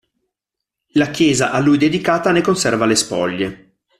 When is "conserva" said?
2.41-2.85